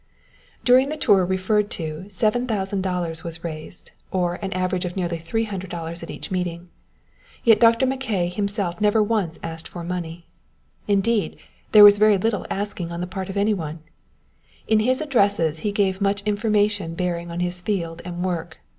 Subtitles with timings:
[0.65, 6.09] During the tour referred to $7,000 was raised, or an average of nearly $300 at
[6.09, 6.69] each meeting,
[7.43, 7.85] yet Dr.
[7.85, 10.25] Mackay himself never once asked for money;
[10.87, 11.37] indeed,
[11.71, 13.77] there was very little asking on the part of anyone.
[14.67, 18.57] In his addresses he gave much information bearing on his field and work.